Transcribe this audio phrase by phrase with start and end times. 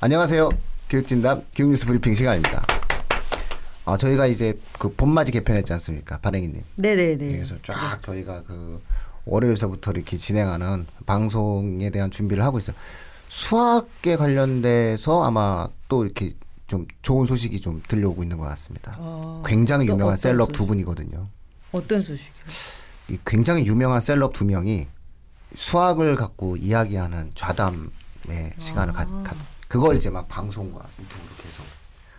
[0.00, 0.50] 안녕하세요.
[0.88, 2.62] 교육진담 교육뉴스 브리핑 시간입니다.
[3.84, 6.18] 아, 저희가 이제 그 봄맞이 개편했지 않습니까?
[6.18, 6.62] 반행이님.
[6.76, 7.28] 네네네.
[7.32, 8.80] 그래서 쫙 저희가 그
[9.24, 12.76] 월요일서부터 이렇게 진행하는 방송에 대한 준비를 하고 있어요.
[13.26, 16.30] 수학에 관련돼서 아마 또 이렇게
[16.68, 18.94] 좀 좋은 소식이 좀 들려오고 있는 것 같습니다.
[18.98, 20.58] 아, 굉장히 또 유명한 셀럽 소식?
[20.58, 21.26] 두 분이거든요.
[21.72, 22.28] 어떤 소식이요?
[23.08, 24.86] 이 굉장히 유명한 셀럽 두 명이
[25.56, 29.34] 수학을 갖고 이야기하는 좌담의 시간을 가, 가
[29.68, 31.64] 그걸 이제 막 방송과 유튜브로 계속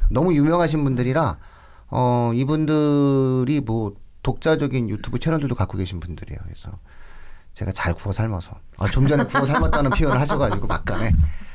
[0.10, 1.38] 너무 유명하신 분들이라
[1.92, 6.40] 어 이분들이 뭐 독자적인 유튜브 채널들도 갖고 계신 분들이에요.
[6.44, 6.70] 그래서
[7.54, 11.12] 제가 잘 구워 삶아서 아, 좀 전에 구워 삶았다는 표현을 하셔가지고 막간에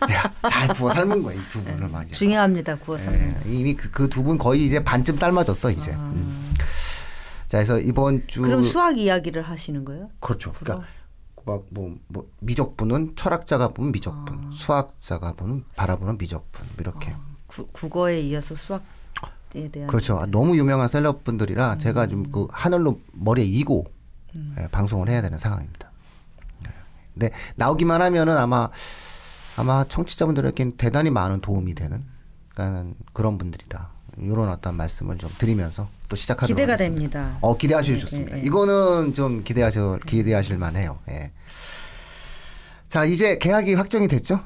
[0.07, 1.41] 제가 잘 구워 삶은 거예요.
[1.41, 2.13] 이 두 분을 막 이제.
[2.15, 2.77] 중요합니다.
[2.77, 3.13] 구워서.
[3.15, 5.93] 예, 이미 그두분 거의 이제 반쯤 삶아졌어 이제.
[5.93, 6.53] 음.
[7.47, 10.09] 자, 그래서 이번 주 그럼 수학 이야기를 하시는 거예요?
[10.21, 10.53] 그렇죠.
[10.53, 10.85] 그러니까
[11.47, 17.15] 막 뭐 뭐 미적분은 철학자가 보면 미적분, 수학자가 보는 바라보는 미적분 뭐 이렇게.
[17.47, 20.19] 구, 국어에 이어서 수학에 대한 그렇죠.
[20.19, 23.85] 아, 너무 유명한 셀럽분들이라 제가 좀 그 하늘로 머리에 이고
[24.59, 25.91] 예, 방송을 해야 되는 상황입니다.
[26.67, 26.71] 예.
[27.13, 28.69] 근데 나오기만 하면은 아마
[29.57, 32.05] 아마 청취자분들에겐 대단히 많은 도움이 되는
[32.49, 33.94] 그러니까 그런 분들이다.
[34.19, 37.21] 이런 어떤 말씀을 좀 드리면서 또 시작하도록 기대가 하겠습니다.
[37.21, 37.39] 됩니다.
[37.41, 38.35] 어 기대하셔도 네, 좋습니다.
[38.37, 38.47] 네, 네.
[38.47, 40.99] 이거는 좀 기대하셔 기대하실 만해요.
[41.11, 41.33] 예.
[42.89, 44.41] 자 이제 계약이 확정이 됐죠?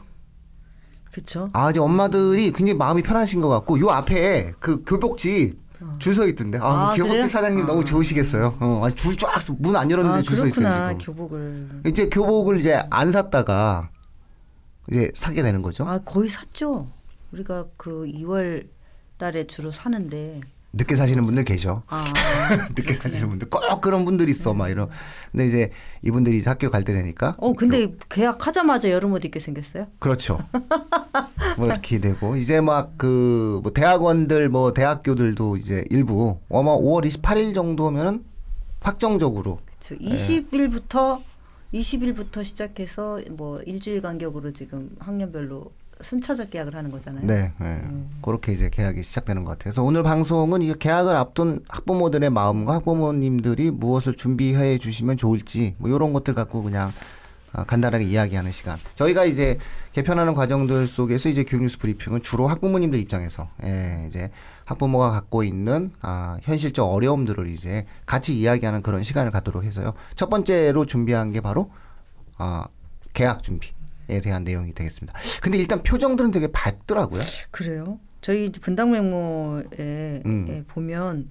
[1.12, 1.50] 그렇죠.
[1.52, 5.58] 아 이제 엄마들이 굉장히 마음이 편하신 것 같고 요 앞에 그 교복집
[5.98, 6.58] 줄서 있던데.
[6.58, 7.28] 아, 아, 그 교복집 그래요?
[7.28, 8.56] 사장님 너무 좋으시겠어요.
[8.60, 10.72] 어, 줄쫙 문 안 열었는데 아, 줄서 있어요.
[10.72, 10.98] 지금.
[10.98, 11.82] 교복을.
[11.86, 13.90] 이제 교복을 이제 안 샀다가
[14.90, 15.84] 이제 사게 되는 거죠.
[15.86, 16.90] 아 거의 샀죠.
[17.32, 18.66] 우리가 그 2월
[19.18, 20.40] 달에 주로 사는데.
[20.72, 21.82] 늦게 사시는 분들 계셔.
[21.88, 22.04] 아
[22.76, 24.88] 늦게 사시는 분들 꼭 그런 분들 있어 막 이런.
[25.32, 25.70] 근데 이제
[26.02, 29.86] 이분들이 이제 학교 갈 때 되니까 어 근데 계약하자마자 여름 옷 입게 생겼어요?
[29.98, 30.38] 그렇죠.
[31.56, 37.54] 뭐 이렇게 되고 이제 막 그 뭐 대학원들 뭐 대학교들도 이제 일부 아마 5월 28일
[37.54, 38.22] 정도면은
[38.80, 40.10] 확정적으로 저 네.
[40.10, 41.20] 20일부터
[41.74, 47.26] 20일부터 시작해서 뭐 일주일 간격으로 지금 학년별로 순차적 계약을 하는 거잖아요.
[47.26, 47.82] 네, 네.
[48.22, 54.14] 그렇게 이제 계약이 시작되는 것 같아서 오늘 방송은 이 계약을 앞둔 학부모들의 마음과 학부모님들이 무엇을
[54.14, 56.92] 준비해 주시면 좋을지 뭐 이런 것들 갖고 그냥
[57.52, 58.78] 아, 간단하게 이야기하는 시간.
[58.94, 59.58] 저희가 이제
[59.92, 64.30] 개편하는 과정들 속에서 이제 교육뉴스 브리핑은 주로 학부모님들 입장에서 예, 이제
[64.66, 69.94] 학부모가 갖고 있는 아, 현실적 어려움들을 이제 같이 이야기하는 그런 시간을 갖도록 해서요.
[70.14, 71.70] 첫 번째로 준비한 게 바로
[72.36, 72.66] 아,
[73.14, 73.72] 계약 준비
[74.10, 75.18] 에 대한 내용이 되겠습니다.
[75.42, 77.20] 근데 일단 표정들은 되게 밝더라고요.
[77.50, 78.00] 그래요?
[78.20, 80.46] 저희 분당 메모에 음.
[80.48, 81.28] 에 보면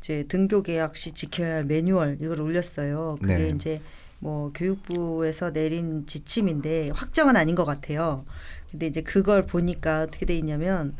[0.00, 3.16] 이제 등교 계약 시 지켜야 할 매뉴얼 이걸 올렸어요.
[3.20, 3.48] 그게 네.
[3.48, 3.80] 이제
[4.18, 8.24] 뭐 교육부에서 내린 지침인데 확정은 아닌 것 같아요.
[8.70, 10.96] 근데 이제 그걸 보니까 어떻게 돼 있냐면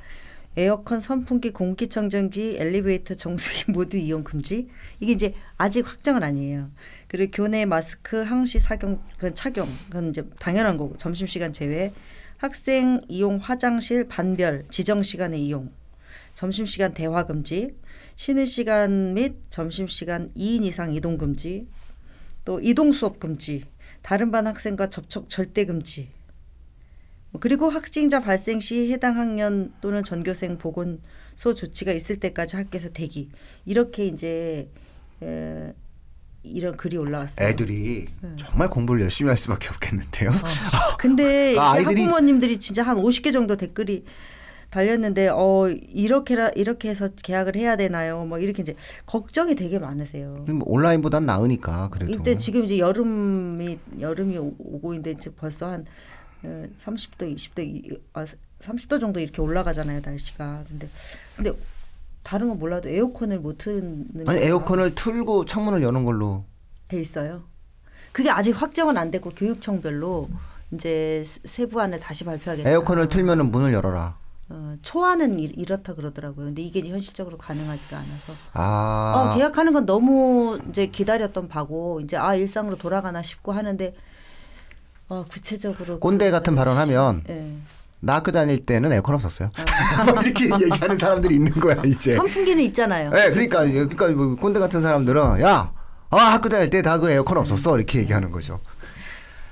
[0.59, 4.69] 에어컨, 선풍기, 공기청정기, 엘리베이터, 정수기 모두 이용 금지.
[5.01, 6.71] 이게 이제 아직 확정은 아니에요.
[7.09, 11.93] 그리고 교내 마스크 항시 착용, 그건 착용, 그건 이제 당연한 거고 점심 시간 제외.
[12.39, 15.71] 학생 이용 화장실 반별 지정 시간에 이용.
[16.35, 17.75] 점심 시간 대화 금지.
[18.17, 21.67] 쉬는 시간 및 점심 시간 2인 이상 이동 금지.
[22.47, 23.65] 또 이동 수업 금지.
[24.01, 26.16] 다른 반 학생과 접촉 절대 금지.
[27.37, 33.29] 뭐 그리고 확진자 발생 시 해당 학년 또는 전교생 보건소 조치가 있을 때까지 학교에서 대기
[33.67, 34.71] 이렇게 이제
[35.23, 35.73] 에,
[36.43, 37.47] 이런 글이 올라왔어요.
[37.47, 38.29] 애들이 네.
[38.37, 40.31] 정말 공부를 열심히 할 수밖에 없겠는데요.
[40.99, 44.05] 근데 이게 아, 아이들이- 학부모님들이 진짜 한 50개 정도 댓글이
[44.71, 48.25] 달렸는데 어 이렇게라 이렇게 해서 계약을 해야 되나요?
[48.25, 48.75] 뭐 이렇게 이제
[49.05, 50.45] 걱정이 되게 많으세요.
[50.49, 52.13] 뭐 온라인보단 나으니까 그래도.
[52.13, 55.85] 이때 지금 이제 여름이 여름이 오- 오고 있는데 이제 벌써 한 어,
[56.43, 58.25] 30도, 20도, 이- 아,
[58.61, 60.65] 30도 정도 이렇게 올라가잖아요 날씨가.
[60.69, 60.89] 근데
[61.37, 61.53] 근데
[62.23, 66.45] 다른 건 몰라도 에어컨을 못 트는 아니 에어컨을 틀고 창문을 여는 걸로
[66.89, 67.45] 돼 있어요.
[68.13, 70.29] 그게 아직 확정은 안 됐고 교육청별로
[70.73, 72.69] 이제 세- 세부안을 다시 발표하겠다.
[72.69, 74.17] 에어컨을 틀면은 문을 열어라.
[74.49, 76.47] 어, 초안은 이- 이렇다 그러더라고요.
[76.47, 78.33] 근데 이게 현실적으로 가능하지가 않아서.
[78.55, 79.33] 아.
[79.33, 83.95] 어, 계약하는 건 너무 이제 기다렸던 바고 이제 아 일상으로 돌아가나 싶고 하는데
[85.09, 87.53] 어, 구체적으로 꼰대 같은 발언하면 예.
[88.01, 89.51] 나 학교 다닐 때는 에어컨 없었어요.
[90.07, 92.15] 뭐 이렇게 얘기하는 사람들이 있는 거야 이제.
[92.15, 93.11] 선풍기는 있잖아요.
[93.11, 95.73] 네, 그러니까 그러니까 뭐 꼰대 같은 사람들은 야,
[96.11, 98.61] 아 학교 다닐 때 다 그 에어컨 없었어 이렇게 얘기하는 거죠.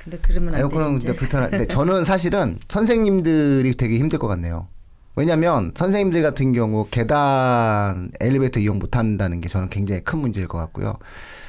[0.02, 1.06] 근데 그러면 안 에어컨은 돼.
[1.06, 4.68] 근데 불편한데 저는 사실은 선생님들이 되게 힘들 것 같네요.
[5.16, 10.58] 왜냐하면 선생님들 같은 경우 계단 엘리베이터 이용 못 한다는 게 저는 굉장히 큰 문제일 것
[10.58, 10.94] 같고요.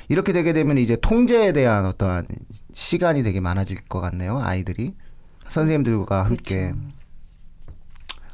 [0.09, 2.27] 이렇게 되게 되면 이제 통제에 대한 어떠한
[2.73, 4.39] 시간이 되게 많아질 것 같네요.
[4.39, 4.93] 아이들이
[5.47, 6.73] 선생님들과 함께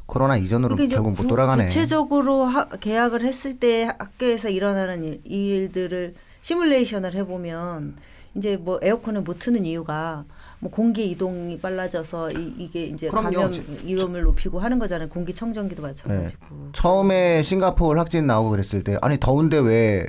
[0.06, 1.66] 코로나 이전으로 그러니까 결국 못 구- 돌아가네.
[1.66, 7.96] 구체적으로 하- 계약을 했을 때 학교에서 일어나는 일- 일들을 시뮬레이션을 해보면
[8.34, 10.24] 이제 뭐 에어컨을 못 트는 이유가
[10.58, 13.24] 뭐 공기 이동이 빨라져서 이, 이게 이제 그럼요.
[13.32, 15.08] 감염 지- 위험을 높이고 하는 거잖아요.
[15.08, 16.46] 공기 청정기도 마찬가지고.
[16.50, 16.62] 네.
[16.72, 20.06] 처음에 싱가포르 확진 나오고 그랬을 때 아니 더운데 왜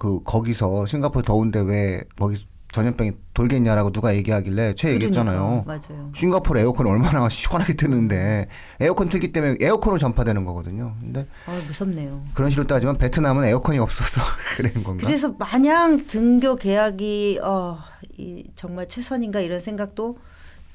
[0.00, 2.42] 그 거기서 싱가포르 더운데 왜 거기
[2.72, 5.64] 전염병이 돌겠냐라고 누가 얘기하길래 최 얘기했잖아요.
[5.66, 6.10] 그러니까, 맞아요.
[6.14, 8.46] 싱가포르 에어컨 얼마나 시원하게 트는데
[8.80, 10.94] 에어컨 틀기 때문에 에어컨으로 전파되는 거거든요.
[11.00, 12.24] 근데 아 무섭네요.
[12.32, 14.22] 그런 식으로 따지면 베트남은 에어컨이 없어서
[14.56, 15.04] 그런 건가?
[15.06, 17.78] 그래서 마냥 등교 계약이 어,
[18.16, 20.16] 이 정말 최선인가 이런 생각도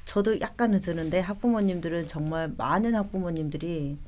[0.04, 3.98] 저도 약간은 드는데 학부모님들은 정말 많은 학부모님들이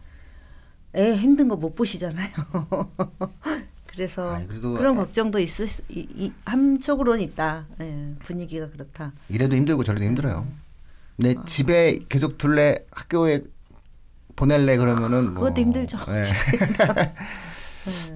[0.95, 2.29] 애 힘든 거 못 보시잖아요.
[3.99, 7.67] 그래서 아니, 그런 애- 걱정도 있을 수- 이, 이, 한쪽으로는 있다.
[7.81, 9.13] 예, 분위기가 그렇다.
[9.29, 10.47] 이래도 힘들고 저래도 힘들어요.
[11.17, 11.43] 내 아.
[11.45, 13.41] 집에 계속 둘래 학교에
[14.37, 15.99] 보낼래 그러면은 뭐, 그것도 힘들죠.
[16.11, 16.23] 예.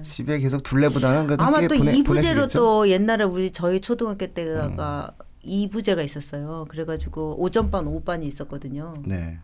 [0.01, 2.59] 집에 계속 둘래보다는 그래도 아마 또 보내, 이부제로 보내시겠죠?
[2.59, 6.65] 또 옛날에 우리 저희 초등학교 때가 이부제가 있었어요.
[6.69, 9.01] 그래가지고 오전반 오후반이 있었거든요.
[9.05, 9.37] 네.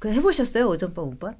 [0.00, 0.66] 그 해보셨어요?
[0.66, 1.36] 오전반 오후반?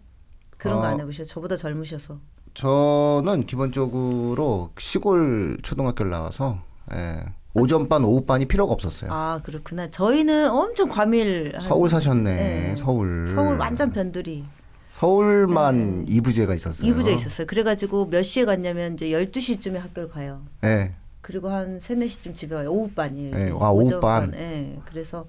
[0.57, 0.85] 그런 거 어.
[0.85, 1.25] 안 해보셨어요?
[1.27, 2.21] 저보다 젊으셔서.
[2.55, 6.59] 저는 기본적으로 시골 초등학교를 나와서
[6.93, 7.25] 예.
[7.55, 9.11] 오전반 오후반이 필요가 없었어요.
[9.13, 9.89] 아 그렇구나.
[9.91, 11.53] 저희는 엄청 과밀.
[11.55, 12.37] 한- 서울 사셨네.
[12.37, 12.75] 네.
[12.77, 13.29] 서울.
[13.35, 14.45] 서울 완전 변두리.
[14.93, 16.89] 서울만 이부제가 있었어요.
[16.89, 17.47] 이부제 있었어요.
[17.47, 20.43] 그래가지고 몇 시에 갔냐면 이제 12시쯤에 학교를 가요.
[20.65, 20.93] 예.
[21.23, 22.71] 그리고 한 3, 4시쯤 집에 와요.
[22.73, 23.35] 오후반이에요.
[23.37, 24.33] 네, 와, 오후반.
[24.35, 24.79] 예.
[24.85, 25.27] 그래서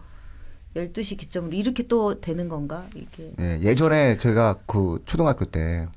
[0.76, 2.86] 12시 기점으로 이렇게 또 되는 건가?
[2.96, 3.34] 이게.
[3.40, 3.60] 예.
[3.62, 5.88] 예전에 제가 그 초등학교 때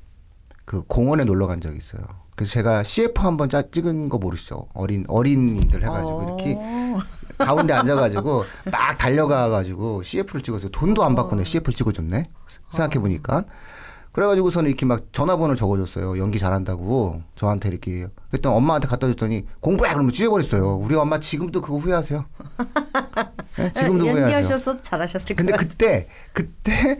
[0.65, 2.01] 그 공원에 놀러 간 적이 있어요.
[2.35, 4.67] 그래서 제가 CF 한번 짜 찍은 거 모르시죠?
[4.73, 6.23] 어린 어린이들 해가지고 어.
[6.23, 6.59] 이렇게
[7.37, 10.69] 가운데 앉아가지고 막 달려가가지고 CF를 찍었어요.
[10.69, 12.29] 돈도 안 받고 내 CF를 찍어줬네.
[12.71, 13.43] 생각해 보니까.
[14.11, 16.17] 그래가지고서는 이렇게 막 전화번호를 적어줬어요.
[16.19, 18.07] 연기 잘한다고 저한테 이렇게.
[18.29, 20.77] 그랬더니 엄마한테 갖다 줬더니 공부해 그러면 찢어버렸어요.
[20.77, 22.25] 우리 엄마 지금도 그거 후회하세요.
[23.57, 23.71] 네?
[23.73, 24.23] 지금도 후회하세요.
[24.23, 25.57] 연기하셔서 잘하셨을 근데.
[25.57, 26.99] 그때 그때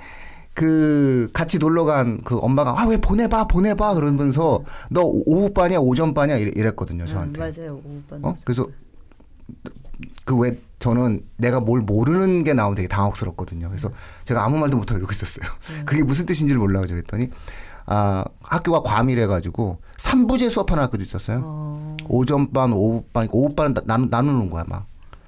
[0.56, 7.06] 그 같이 놀러 간 그 엄마가 아 왜 보내봐 보내봐 그러면서 너 오후반이야 오전반이야 이랬거든요
[7.06, 7.40] 저한테.
[7.42, 7.82] 음, 맞아요.
[7.86, 8.20] 오후반.
[8.24, 8.36] 어?
[8.46, 8.68] 그래서
[10.24, 13.68] 그 왜 저는 내가 뭘 모르는 게 나오면 되게 당혹스럽거든요.
[13.70, 13.90] 그래서
[14.24, 15.46] 제가 아무 말도 못하고 이러고 있었어요.
[15.86, 17.30] 그게 무슨 뜻인지를 몰라가지고 했더니
[17.88, 21.42] 아 학교가 과밀해 가지고 삼부제 수업하는 학교도 있었어요.
[21.44, 21.98] 어.
[22.08, 24.86] 오전반, 오후반, 오후반 나, 나누 는 거야 막.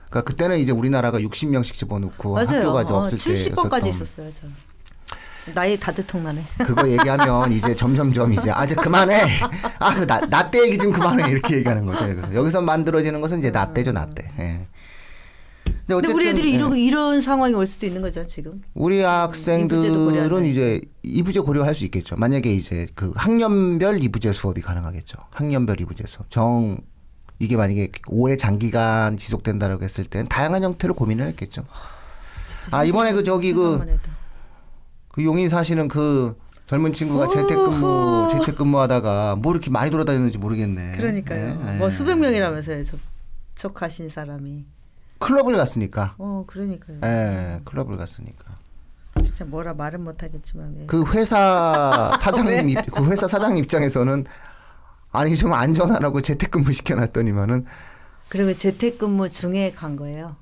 [0.09, 2.47] 그러니까 그때는 이제 우리나라가 60명씩 집어넣고 맞아요.
[2.47, 4.31] 학교가 이제 어, 없을 때 70번까지 있었던 있었어요.
[4.33, 4.47] 저.
[5.53, 6.43] 나이 다 들통나네.
[6.59, 9.39] 그거 얘기하면 이제 점점점 이제 아직 그만해.
[9.79, 11.29] 아, 그 나, 나때 얘기 좀 그만해.
[11.31, 12.05] 이렇게 얘기하는 거죠.
[12.07, 14.29] 그래서 여기서 만들어지는 것은 이제 나 때죠, 나 때.
[14.39, 14.67] 예.
[15.87, 16.55] 근데, 근데 우리 애들이 예.
[16.55, 18.61] 이런 이런 상황이 올 수도 있는 거죠 지금.
[18.73, 20.45] 우리 학생들은.
[20.45, 22.15] 이제 이부제 고려할 수 있겠죠.
[22.17, 25.17] 만약에 이제 그 학년별 이부제 수업이 가능하겠죠.
[25.31, 26.29] 학년별 이부제 수업.
[26.29, 26.77] 정
[27.39, 31.63] 이게 만약에 오래 장기간 지속된다라고 했을 땐 다양한 형태로 고민을 했겠죠.
[32.71, 33.96] 아 이번에 그 저기 그.
[35.17, 36.37] 그 용인 사시는 그
[36.67, 40.95] 젊은 친구가 재택근무 재택근무하다가 뭐 이렇게 많이 돌아다니는지 모르겠네.
[40.95, 41.57] 그러니까요.
[41.57, 41.89] 네, 뭐 네.
[41.89, 42.83] 수백 명이라면서요.
[42.83, 42.99] 접,
[43.55, 44.63] 접하신 사람이.
[45.17, 46.13] 클럽을 갔으니까.
[46.19, 46.99] 어 그러니까요.
[47.03, 48.57] 예, 클럽을 갔으니까.
[49.23, 50.75] 진짜 뭐라 말은 못하겠지만.
[50.77, 50.85] 왜.
[50.85, 54.23] 그 회사 사장님 입, 그 회사 사장 입장에서는
[55.11, 57.65] 아니 좀 안전하라고 재택근무 시켜놨더니만은
[58.29, 60.35] 그리고 재택근무 중에 간 거예요.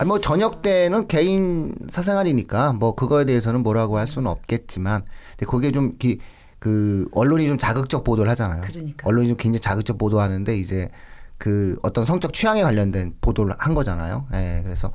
[0.00, 5.02] 아니 뭐 저녁 때는 개인 사생활이니까 뭐 그거에 대해서는 뭐라고 할 수는 없겠지만
[5.32, 6.20] 근데 그게 좀 기,
[6.58, 8.62] 그 언론이 좀 자극적 보도를 하잖아요.
[8.62, 9.06] 그러니까.
[9.06, 10.88] 언론이 좀 굉장히 자극적 보도하는데 이제
[11.36, 14.26] 그 어떤 성적 취향에 관련된 보도를 한 거잖아요.
[14.32, 14.62] 예.
[14.64, 14.90] 그래서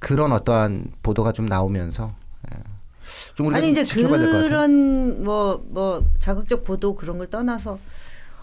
[0.00, 2.12] 그런 어떠한 보도가 좀 나오면서
[2.52, 2.58] 예.
[3.36, 4.48] 좀 우리가 아니 좀 이제 지켜봐야 될것 같아요.
[4.48, 7.78] 그런 뭐 뭐 자극적 보도 그런 걸 떠나서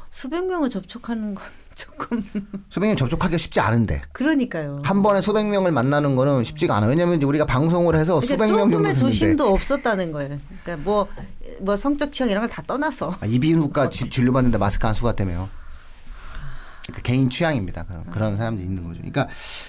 [0.10, 1.44] 수백 명을 접촉하는 건
[1.76, 2.24] 조금
[2.70, 4.80] 수백 명 접촉하기가 쉽지 않은데 그러니까요.
[4.84, 6.90] 한 번에 수백 명을 만나는 거는 쉽지가 않아요.
[6.90, 10.40] 왜냐하면 이제 우리가 방송을 해서 그러니까 수백 명 정도 조금의 조심도 없었다는 거예요.
[10.64, 11.08] 그러니까 뭐,
[11.62, 15.06] 뭐 성적 취향 이런 걸 다 떠나서 아, 이비인후과 지- 진료 받는데 마스크 안 쓰고
[15.08, 15.50] 갔다며요.
[16.94, 17.84] 그 개인 취향입니다.
[17.84, 18.96] 그런, 그런 사람들이 있는 거죠.
[19.02, 19.28] 그러니까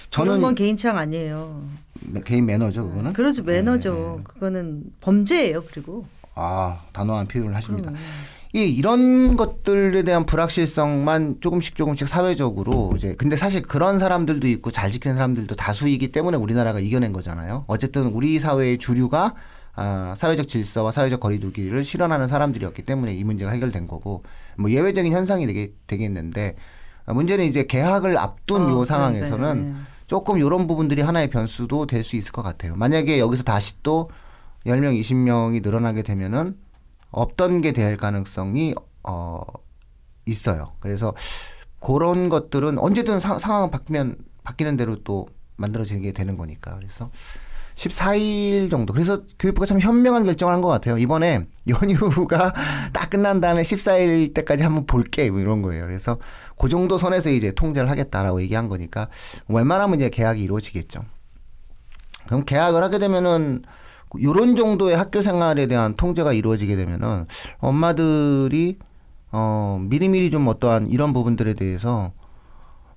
[0.09, 1.61] 저는 건 저는 개인 취향 아니에요.
[2.07, 3.11] 매- 개인 매너죠, 그거는.
[3.13, 4.15] 그렇죠 매너죠.
[4.19, 5.63] 네, 그거는 범죄예요.
[5.65, 7.91] 그리고 아, 단호한 표현을 하십니다.
[8.53, 14.89] 이 이런 것들에 대한 불확실성만 조금씩 조금씩 사회적으로 이제 근데 사실 그런 사람들도 있고 잘
[14.89, 17.65] 지키는 사람들도 다수이기 때문에 우리나라가 이겨낸 거잖아요.
[17.67, 19.35] 어쨌든 우리 사회의 주류가
[19.75, 24.23] 아, 사회적 질서와 사회적 거리두기를 실현하는 사람들이었기 때문에 이 문제가 해결된 거고
[24.57, 26.55] 뭐 예외적인 현상이 되게 되겠는데
[27.05, 29.75] 아, 문제는 이제 개학을 앞둔 어, 요 네, 상황에서는 네, 네.
[30.07, 32.75] 조금 이런 부분들이 하나의 변수도 될 수 있을 것 같아요.
[32.75, 34.09] 만약에 여기서 다시 또
[34.65, 36.55] 10명, 20명이 늘어나게 되면은
[37.11, 38.73] 없던 게 될 가능성이
[39.03, 39.41] 어
[40.25, 40.73] 있어요.
[40.79, 41.13] 그래서
[41.79, 46.75] 그런 것들은 언제든 사, 상황 바뀌면 바뀌는 대로 또 만들어지게 되는 거니까.
[46.75, 47.09] 그래서
[47.75, 48.91] 14일 정도.
[48.93, 50.97] 그래서 교육부가 참 현명한 결정을 한 것 같아요.
[50.97, 52.53] 이번에 연휴가
[52.91, 55.85] 딱 끝난 다음에 14일 때까지 한번 볼게 뭐 이런 거예요.
[55.85, 56.17] 그래서
[56.57, 59.07] 그 정도 선에서 이제 통제를 하겠다라고 얘기한 거니까
[59.47, 61.05] 웬만하면 이제 계약이 이루어지겠죠.
[62.27, 63.63] 그럼 계약을 하게 되면은
[64.21, 67.25] 요런 정도의 학교 생활에 대한 통제가 이루어지게 되면은
[67.59, 68.79] 엄마들이
[69.31, 72.11] 어 미리미리 좀 어떠한 이런 부분들에 대해서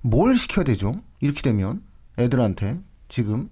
[0.01, 0.95] 뭘 시켜야 되죠?
[1.19, 1.83] 이렇게 되면
[2.17, 3.49] 애들한테 지금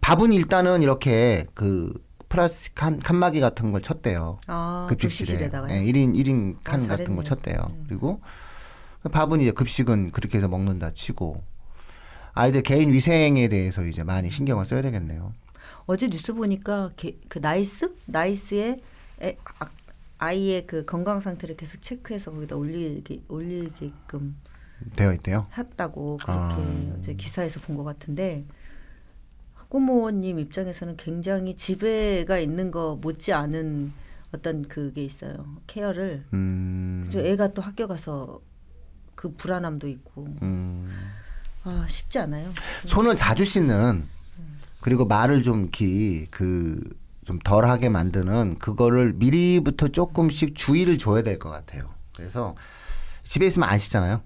[0.00, 1.92] 밥은 일단은 이렇게 그
[2.28, 4.38] 플라스틱 칸, 칸막이 같은 걸 쳤대요.
[4.46, 5.44] 아, 급식실에.
[5.44, 7.56] 예, 1인 1인 칸 아, 같은 거 잘했네요.
[7.58, 7.84] 쳤대요.
[7.88, 8.20] 그리고
[9.10, 11.42] 밥은 이제 급식은 그렇게 해서 먹는다 치고
[12.32, 15.32] 아이들 개인 위생에 대해서 이제 많이 신경을 써야 되겠네요.
[15.86, 18.80] 어제 뉴스 보니까 게- 그 나이스 나이스에
[19.22, 19.66] 애, 아,
[20.18, 24.36] 아이의 그 건강 상태를 계속 체크해서 거기다 올리게 올리게끔
[24.96, 25.46] 되어 있대요.
[25.56, 26.94] 했다고 그렇게 아.
[26.98, 28.44] 어제 기사에서 본 것 같은데
[29.54, 33.92] 학부모님 입장에서는 굉장히 집에 가 있는 거 못지 않은
[34.34, 37.10] 어떤 그게 있어요 케어를 음.
[37.14, 38.40] 애가 또 학교 가서
[39.14, 40.90] 그 불안함도 있고 음.
[41.64, 42.50] 아 쉽지 않아요.
[42.86, 44.02] 손을 자주 씻는
[44.82, 51.88] 그리고 말을 좀 이렇게 그좀 덜하게 만드는 그거를 미리부터 조금씩 주의를 줘야 될 것 같아요.
[52.14, 52.54] 그래서
[53.22, 54.20] 집에 있으면 안 씻잖아요.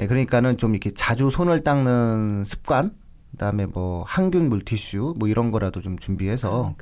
[0.00, 2.90] 예, 그러니까는 좀 이렇게 자주 손을 닦는 습관,
[3.30, 6.74] 그다음에 뭐 항균 물티슈 뭐 이런 거라도 좀 준비해서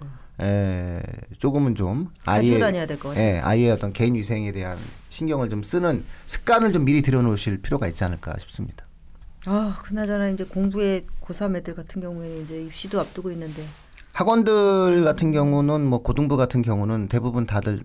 [0.42, 1.02] 예,
[1.38, 3.22] 조금은 좀 아이의 다녀야 될 것 같아요.
[3.24, 4.78] 예, 아이의 어떤 개인 위생에 대한
[5.10, 8.86] 신경을 좀 쓰는 습관을 좀 미리 들여놓으실 필요가 있지 않을까 싶습니다.
[9.46, 13.64] 아 그나저나 이제 공부에 고3 애들 같은 경우에는 이제 입시도 앞두고 있는데
[14.12, 17.80] 학원들 같은 경우는 뭐 고등부 같은 경우는 대부분 다들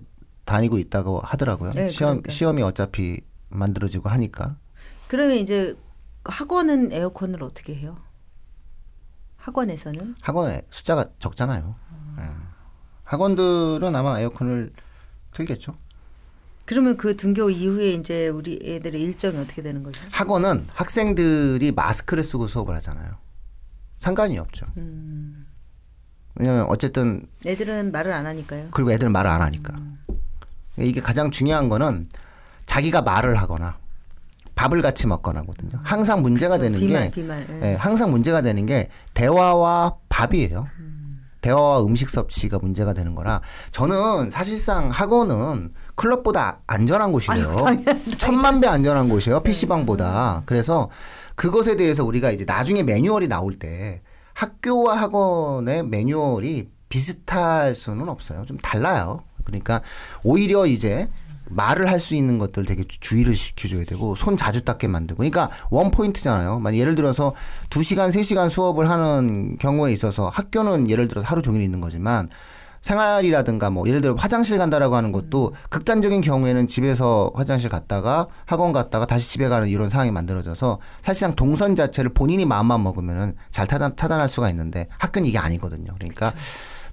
[0.45, 1.71] 다니고 있다고 하더라고요.
[1.71, 2.33] 네, 시험 그러니까요.
[2.33, 4.57] 시험이 어차피 만들어지고 하니까.
[5.07, 5.75] 그러면 이제
[6.25, 7.97] 학원은 에어컨을 어떻게 해요?
[9.37, 11.75] 학원에서는 학원에 숫자가 적잖아요.
[12.19, 12.23] 예.
[13.03, 14.73] 학원들은 아마 에어컨을
[15.31, 15.73] 틀겠죠.
[16.67, 20.01] 그러면 그 등교 이후에 이제 우리 애들의 일정이 어떻게 되는 거죠?
[20.11, 23.13] 학원은 학생들이 마스크를 쓰고 수업을 하잖아요.
[23.95, 24.65] 상관이 없죠.
[24.75, 25.47] 음.
[26.35, 28.67] 왜냐면 어쨌든 애들은 말을 안 하니까요.
[28.71, 29.73] 그리고 애들은 말을 안 하니까.
[30.77, 32.09] 이게 가장 중요한 거는
[32.65, 33.77] 자기가 말을 하거나
[34.55, 35.79] 밥을 같이 먹거나거든요.
[35.83, 37.47] 항상 문제가 되는 비말 게 비말.
[37.49, 37.71] 예.
[37.71, 40.67] 예, 항상 문제가 되는 게 대화와 밥이에요.
[41.41, 43.41] 대화와 음식 섭취가 문제가 되는 거라
[43.71, 47.55] 저는 사실상 학원은 클럽보다 안전한 곳이에요.
[48.17, 49.41] 천만 배 안전한 곳이에요.
[49.41, 50.43] PC방보다.
[50.45, 50.89] 그래서
[51.35, 54.01] 그것에 대해서 우리가 이제 나중에 매뉴얼이 나올 때
[54.33, 58.45] 학교와 학원의 매뉴얼이 비슷할 수는 없어요.
[58.45, 59.21] 좀 달라요.
[59.43, 59.81] 그러니까
[60.23, 61.09] 오히려 이제
[61.49, 65.49] 말을 할 수 있는 것들 되게 주- 주의를 시켜줘야 되고 손 자주 닦게 만들고 그러니까
[65.69, 66.59] 원 포인트잖아요.
[66.59, 67.33] 만약 예를 들어서
[67.69, 72.29] 두 시간 세 시간 수업을 하는 경우에 있어서 학교는 예를 들어서 하루 종일 있는 거지만
[72.81, 79.05] 생활이라든가 뭐 예를 들어 화장실 간다라고 하는 것도 극단적인 경우에는 집에서 화장실 갔다가 학원 갔다가
[79.05, 84.29] 다시 집에 가는 이런 상황이 만들어져서 사실상 동선 자체를 본인이 마음만 먹으면은 잘 차단, 차단할
[84.29, 85.91] 수가 있는데 학교는 이게 아니거든요.
[85.97, 86.31] 그러니까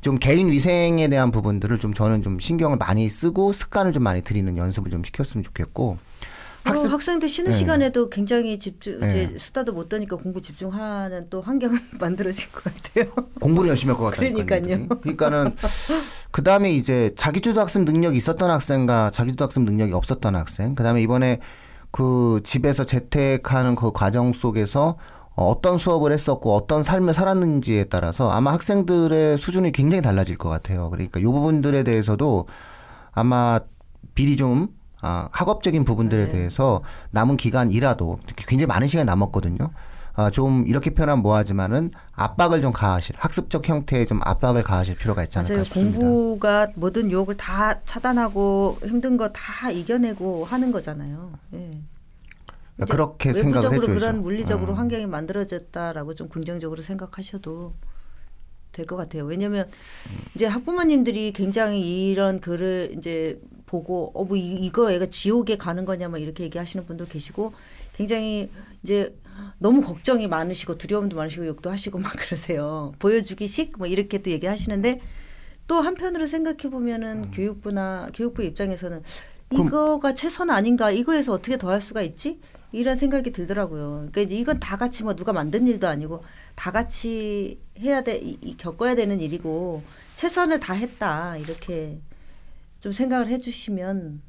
[0.05, 4.59] 좀 개인 위생에 대한 부분들을 좀 저는 좀 신경을 많이 쓰고 습관을 좀 많이 들이는
[4.59, 5.97] 연습을 좀 시켰으면 좋겠고
[6.63, 7.57] 학습 학생들 쉬는 네.
[7.57, 9.39] 시간에도 굉장히 집중 이제 네.
[9.39, 13.07] 수다도 못 떠니까 공부 집중하는 또 환경을 만들어질 것 같아요.
[13.41, 14.63] 공부를 열심히 할 것 같다니까요.
[14.63, 14.89] 그러니까요.
[15.01, 15.57] 그러니까는
[16.31, 20.75] 그 다음에 이제 자기주도 학습 능력이 있었던 학생과 자기주도 학습 능력이 없었던 학생.
[20.75, 21.39] 그 다음에 이번에
[21.91, 24.99] 그 집에서 재택하는 그 과정 속에서
[25.37, 30.91] 어, 어떤 수업을 했었고 어떤 삶을 살았는지에 따라서 아마 학생들의 수준이 굉장히 달라질 것 같아요.
[30.91, 32.47] 그러니까 이 부분들에 대해서도
[33.12, 33.59] 아마
[34.14, 34.69] 미리 좀
[35.03, 36.33] 아, 학업적인 부분들에 네.
[36.33, 39.59] 대해서 남은 기간이라도 굉장히 많은 시간이 남았거든요.
[40.17, 45.38] 아, 좀 이렇게 표현하면 뭐하지만은 압박을 좀 가하실 학습적 형태의 좀 압박을 가하실 필요가 있지
[45.41, 45.64] 않을까 맞아요.
[45.64, 45.99] 싶습니다.
[45.99, 51.33] 공부가 모든 유혹을 다 차단하고 힘든 거 다 이겨내고 하는 거잖아요.
[51.55, 51.81] 예.
[52.78, 53.95] 이제 그렇게 생각을 해줘야죠.
[53.95, 54.78] 그런 물리적으로 음.
[54.78, 57.75] 환경이 만들어졌다라고 좀 긍정적으로 생각하셔도
[58.73, 59.25] 될 것 같아요.
[59.25, 59.71] 왜냐하면
[60.35, 66.43] 이제 학부모님들이 굉장히 이런 글을 이제 보고 어뭐 이거 애가 지옥에 가는 거냐 막 이렇게
[66.45, 67.52] 얘기하시는 분도 계시고
[67.97, 68.50] 굉장히
[68.83, 69.16] 이제
[69.59, 72.93] 너무 걱정이 많으시고 두려움도 많으시고 욕도 하시고 막 그러세요.
[72.99, 75.00] 보여주기식 뭐 이렇게 또 얘기하시는데
[75.69, 79.02] 또 한편으로 생각해 보면은 교육부나 교육부 입장에서는
[79.52, 82.40] 이거가 최선 아닌가 이거에서 어떻게 더 할 수가 있지
[82.75, 83.90] 이런 생각이 들더라고요.
[83.97, 88.38] 그러니까 이제 이건 다 같이 뭐 누가 만든 일도 아니고 다 같이 해야 돼 이,
[88.43, 89.83] 이 겪어야 되는 일이고
[90.16, 92.00] 최선을 다했다 이렇게
[92.81, 94.23] 좀 생각을 해주시면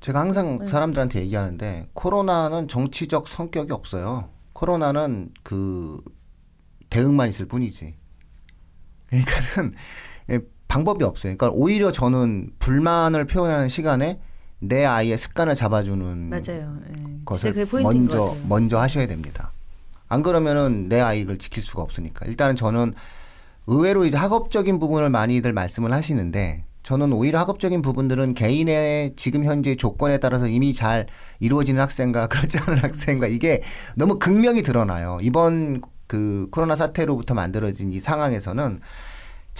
[0.00, 0.66] 제가 항상 네.
[0.66, 4.30] 사람들한테 얘기하는데 코로나는 정치적 성격이 없어요.
[4.52, 6.00] 코로나는 그
[6.90, 7.96] 대응만 있을 뿐이지.
[9.08, 9.74] 그러니까는
[10.30, 11.36] 예, 방법이 없어요.
[11.36, 14.20] 그러니까 오히려 저는 불만을 표현하는 시간에
[14.60, 16.78] 내 아이의 습관을 잡아주는 맞아요.
[16.88, 16.94] 예.
[16.94, 18.36] 진짜 것을 먼저.
[18.48, 19.52] 먼저 하셔야 됩니다.
[20.08, 22.26] 안 그러면은 내 아이를 지킬 수가 없으니까.
[22.26, 22.94] 일단은 저는
[23.66, 30.18] 의외로 이제 학업적인 부분을 많이들 말씀을 하시는데 저는 오히려 학업적인 부분들은 개인의 지금 현재 조건에
[30.18, 31.06] 따라서 이미 잘
[31.38, 33.62] 이루어지는 학생과 그렇지 않은 학생과 이게
[33.94, 35.18] 너무 극명히 드러나요.
[35.20, 38.80] 이번 그 코로나 사태로부터 만들어진 이 상황에서는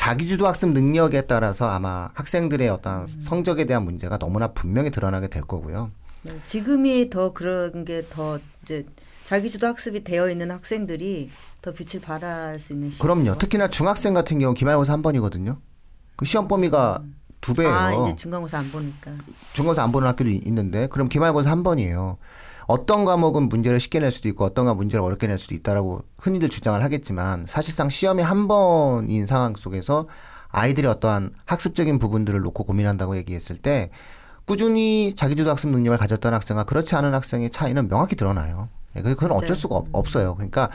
[0.02, 5.90] 자기주도 학습 능력에 따라서 아마 학생들의 어떤 성적에 대한 문제가 너무나 분명히 드러나게 될 거고요.
[6.22, 8.86] 네, 지금이 더 그런 게 더 이제
[9.24, 11.30] 자기주도 학습이 되어 있는 학생들이
[11.62, 13.02] 더 빛을 발할 수 있는 시기.
[13.02, 13.38] 그럼요.
[13.38, 15.58] 특히나 중학생 같은 경우 기말고사 한 번이거든요.
[16.14, 17.02] 그 시험 범위가
[17.40, 17.74] 두 배예요.
[17.74, 19.10] 아 이제 중간고사 안 보니까.
[19.52, 22.18] 중간고사 안 보는 학교도 이- 있는데 그럼 기말고사 한 번이에요.
[22.68, 26.50] 어떤 과목은 문제를 쉽게 낼 수도 있고 어떤 과 문제를 어렵게 낼 수도 있다라고 흔히들
[26.50, 30.06] 주장을 하겠지만 사실상 시험이 한 번인 상황 속에서
[30.48, 33.90] 아이들이 어떠한 학습적인 부분들을 놓고 고민한다고 얘기했을 때
[34.44, 38.68] 꾸준히 자기주도 학습 능력을 가졌던 학생과 그렇지 않은 학생의 차이는 명확히 드러나요.
[38.96, 39.54] 예, 그건 어쩔 맞아요.
[39.54, 40.34] 수가 없- 없어요.
[40.34, 40.70] 그러니까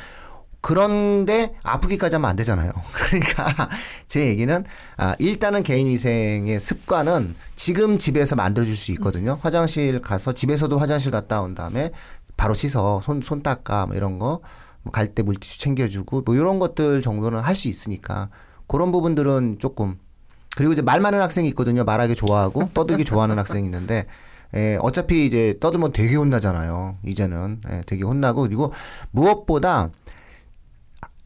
[0.63, 2.72] 그런데 아프기까지 하면 안 되잖아요.
[2.96, 3.70] 그러니까
[4.08, 4.63] 제 얘기는
[4.96, 9.38] 아, 일단은 개인 위생의 습관은 지금 집에서 만들어줄 수 있거든요.
[9.41, 11.91] 화장실 가서 집에서도 화장실 갔다 온 다음에
[12.38, 17.55] 바로 씻어 손, 손 닦아 뭐 이런 거뭐갈때 물티슈 챙겨주고 뭐 이런 것들 정도는 할
[17.58, 18.29] 수 있으니까
[18.65, 19.98] 그런 부분들은 조금
[20.55, 21.84] 그리고 이제 말 많은 학생이 있거든요.
[21.84, 24.05] 말하기 좋아하고 떠들기 좋아하는 학생이 있는데
[24.55, 27.00] 예, 어차피 이제 떠들면 되게 혼나잖아요.
[27.05, 28.72] 이제는 예, 되게 혼나고 그리고
[29.11, 29.90] 무엇보다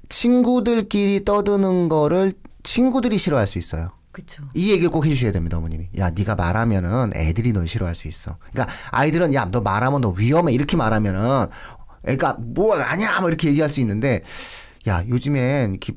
[0.09, 2.31] 친구들끼리 떠드는 거를
[2.63, 3.91] 친구들이 싫어할 수 있어요.
[4.11, 4.43] 그렇죠.
[4.55, 5.89] 이 얘기를 꼭 해주셔야 됩니다, 어머님이.
[5.99, 8.37] 야, 네가 말하면은 애들이 널 싫어할 수 있어.
[8.51, 11.47] 그러니까 아이들은 야, 너 말하면 너 위험해 이렇게 말하면은
[12.07, 14.21] 애가 뭐 아니야, 뭐 이렇게 얘기할 수 있는데
[14.87, 15.93] 야, 요즘엔 이렇게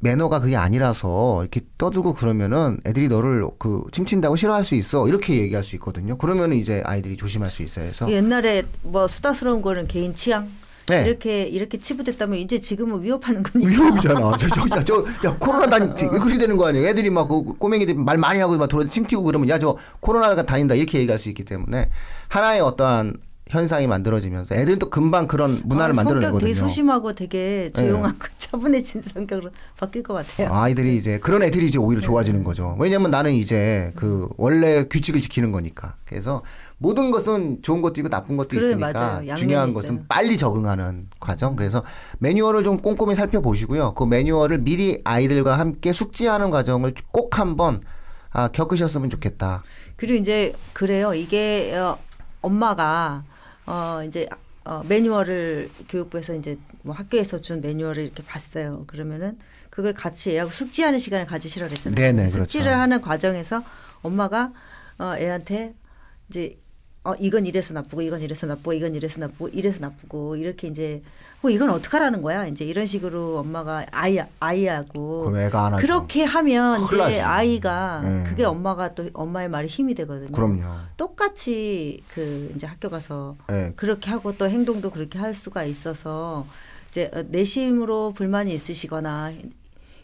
[0.00, 5.64] 매너가 그게 아니라서 이렇게 떠들고 그러면은 애들이 너를 그 침친다고 싫어할 수 있어 이렇게 얘기할
[5.64, 6.16] 수 있거든요.
[6.18, 7.86] 그러면은 이제 아이들이 조심할 수 있어요.
[7.86, 10.48] 그래서 옛날에 뭐 수다스러운 거는 개인 취향
[10.88, 11.04] 네.
[11.06, 13.70] 이렇게 이렇게 치부됐다면 이제 지금은 위협하는 거니까.
[13.70, 14.36] 위험이잖아.
[14.38, 16.88] 저, 저, 야, 저, 야, 코로나 다니, 왜 그렇게 되는 거 아니에요?
[16.88, 20.42] 애들이 막, 그, 꼬맹이들 말 많이 하고 막 돌아, 침 튀고 그러면, 야, 저, 코로나가
[20.44, 20.74] 다닌다.
[20.74, 21.90] 이렇게 얘기할 수 있기 때문에,
[22.28, 23.16] 하나의 어떠한
[23.48, 26.40] 현상이 만들어지면서, 애들은 또 금방 그런 문화를 아, 만들어내거든요.
[26.40, 27.82] 되게 소심하고 되게 네.
[27.82, 30.52] 조용하고 차분해진 성격으로 바뀔 것 같아요.
[30.52, 31.84] 아이들이 이제, 그런 애들이 이제 네.
[31.84, 32.76] 오히려 좋아지는 거죠.
[32.78, 35.96] 왜냐면 나는 이제, 그, 원래 규칙을 지키는 거니까.
[36.04, 36.42] 그래서,
[36.78, 39.74] 모든 것은 좋은 것도 있고 나쁜 것도 그래, 있으니까, 중요한 있어요.
[39.74, 41.56] 것은 빨리 적응하는 과정.
[41.56, 41.84] 그래서
[42.20, 43.94] 매뉴얼을 좀 꼼꼼히 살펴보시고요.
[43.94, 47.80] 그 매뉴얼을 미리 아이들과 함께 숙지하는 과정을 꼭 한번
[48.30, 49.64] 아, 겪으셨으면 좋겠다.
[49.96, 51.14] 그리고 이제 그래요.
[51.14, 51.98] 이게 어,
[52.42, 53.24] 엄마가
[53.66, 54.28] 어 이제
[54.64, 58.84] 어, 매뉴얼을 교육부에서 이제 뭐 학교에서 준 매뉴얼을 이렇게 봤어요.
[58.86, 59.38] 그러면은
[59.70, 61.94] 그걸 같이 애하고 숙지하는 시간을 가지시라 그랬잖아요.
[61.96, 62.80] 네네, 숙지를 그렇죠.
[62.80, 63.64] 하는 과정에서
[64.02, 64.52] 엄마가
[64.98, 65.74] 어, 애한테
[66.28, 66.58] 이제
[67.08, 71.02] 어 이건 이래서 나쁘고 이건 이래서 나쁘고 이건 이래서 나쁘고 이래서 나쁘고 이렇게 이제
[71.40, 75.24] 뭐 이건 어떡하라는 거야 이제 이런 식으로 엄마가 아이 아이하고.
[75.80, 77.20] 그렇게 하면 이제 나지.
[77.20, 78.24] 아이가 네.
[78.24, 80.32] 그게 엄마가 또 엄마의 말이 힘이 되거든요.
[80.32, 80.62] 그럼요.
[80.96, 83.72] 똑같이 그 이제 학교 가서 네.
[83.76, 86.46] 그렇게 하고 또 행동도 그렇게 할 수가 있어서
[86.90, 89.32] 이제 어, 내심으로 불만이 있으시거나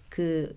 [0.09, 0.53] 그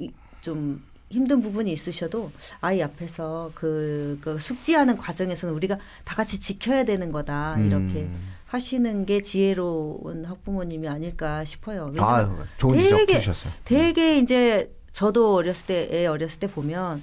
[0.48, 7.12] 좀 힘든 부분이 있으셔도 아이 앞에서 그, 그 숙지하는 과정에서는 우리가 다 같이 지켜야 되는
[7.12, 8.34] 거다 이렇게 음.
[8.46, 11.92] 하시는 게 지혜로운 학부모님이 아닐까 싶어요.
[12.00, 13.54] 아유, 좋은 지적 되게- 해주셨어요.
[13.66, 17.02] 되게 이제 저도 어렸을 때 애 어렸을 때 보면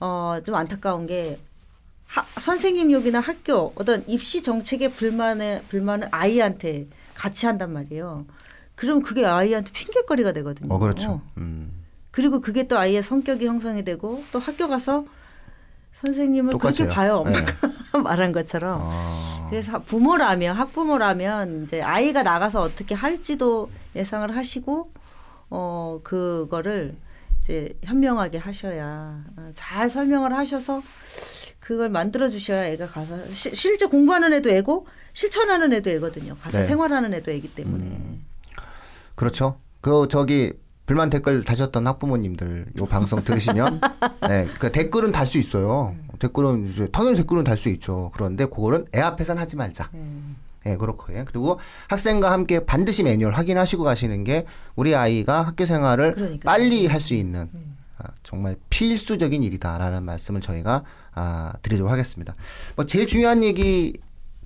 [0.00, 1.38] 어 좀 안타까운 게
[2.06, 8.26] 하, 선생님 욕이나 학교 어떤 입시 정책에 불만을 불만을 아이한테 같이 한단 말이에요.
[8.74, 10.72] 그럼 그게 아이한테 핑계거리가 되거든요.
[10.74, 11.20] 어, 그렇죠.
[11.38, 11.83] 음.
[12.14, 15.04] 그리고 그게 또 아이의 성격이 형성이 되고 또 학교 가서
[15.94, 16.72] 선생님을 똑같아요.
[16.74, 17.24] 그렇게 봐요.
[17.26, 17.38] 네.
[17.38, 18.78] 엄마가 말한 것처럼.
[18.80, 19.46] 아.
[19.50, 24.92] 그래서 부모라면 학부모라면 이제 아이가 나가서 어떻게 할지도 예상을 하시고
[25.50, 26.94] 어 그거를
[27.42, 30.82] 이제 현명하게 하셔야 어, 잘 설명을 하셔서
[31.58, 36.36] 그걸 만들어 주셔야 애가 가서 시, 실제 공부하는 애도 애고 실천하는 애도 애거든요.
[36.40, 36.66] 가서 네.
[36.66, 37.84] 생활하는 애도 애기 때문에.
[37.84, 38.24] 음.
[39.16, 39.58] 그렇죠.
[39.80, 40.52] 그 저기
[40.86, 43.80] 불만 댓글 다셨던 학부모님들 요 방송 들으시면
[44.28, 45.94] 네, 그 댓글은 달 수 있어요.
[46.18, 48.10] 댓글은 이제 당연히 댓글은 달 수 있죠.
[48.14, 49.90] 그런데 그거는 애 앞에서는 하지 말자.
[49.94, 50.36] 음.
[50.66, 56.14] 예, 그렇고 요 그리고 학생과 함께 반드시 매뉴얼 확인하시고 가시는 게 우리 아이가 학교 생활을
[56.14, 56.40] 그러니까요.
[56.40, 57.50] 빨리 할 수 있는
[57.98, 60.82] 아, 정말 필수적인 일이다라는 말씀을 저희가
[61.14, 62.34] 아, 드리도록 하겠습니다.
[62.76, 63.92] 뭐 제일 중요한 얘기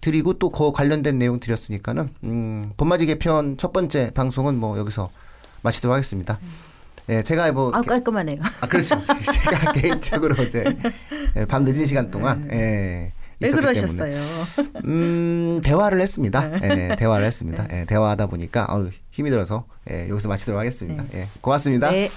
[0.00, 5.10] 드리고 또 그 관련된 내용 드렸으니까는 음, 봄맞이 개편 첫 번째 방송은 뭐 여기서
[5.62, 6.38] 마치도록 하겠습니다.
[7.10, 8.36] 예, 제가 뭐 아 깔끔하네요.
[8.60, 8.96] 아 그렇죠.
[9.32, 10.64] 제가 개인적으로 어제
[11.36, 14.14] 예, 밤 늦은 시간 동안 예, 왜 그러셨어요?
[14.56, 16.50] 때문에 음, 대화를 했습니다.
[16.62, 17.66] 예, 대화를 했습니다.
[17.72, 21.04] 예, 대화하다 보니까 아유, 힘이 들어서 예, 여기서 마치도록 하겠습니다.
[21.14, 21.90] 예, 고맙습니다.
[21.90, 22.10] 네.